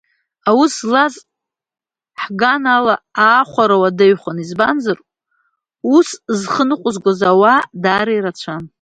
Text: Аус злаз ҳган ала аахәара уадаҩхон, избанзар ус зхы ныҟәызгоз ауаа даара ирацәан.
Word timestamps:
Аус 0.49 0.73
злаз 0.85 1.13
ҳган 2.23 2.63
ала 2.77 2.95
аахәара 3.25 3.75
уадаҩхон, 3.81 4.37
избанзар 4.43 4.97
ус 5.95 6.07
зхы 6.39 6.63
ныҟәызгоз 6.67 7.19
ауаа 7.29 7.61
даара 7.83 8.13
ирацәан. 8.15 8.63